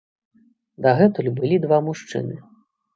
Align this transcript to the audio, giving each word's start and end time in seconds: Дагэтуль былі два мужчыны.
Дагэтуль 0.87 1.31
былі 1.39 1.63
два 1.69 1.77
мужчыны. 1.91 2.45